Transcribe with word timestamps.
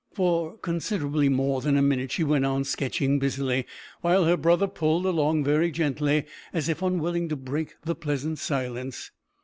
For 0.13 0.57
considerably 0.57 1.29
more 1.29 1.61
than 1.61 1.77
a 1.77 1.81
minute 1.83 2.09
she 2.11 2.23
went 2.23 2.43
on 2.43 2.63
sketching 2.63 3.19
busily, 3.19 3.67
while 4.01 4.25
her 4.25 4.35
brother 4.35 4.65
pulled 4.65 5.05
along 5.05 5.43
very 5.43 5.69
gently, 5.69 6.25
as 6.51 6.67
if 6.67 6.81
unwilling 6.81 7.29
to 7.29 7.35
break 7.35 7.75
the 7.83 7.93
pleasant 7.93 8.39
silence. 8.39 9.11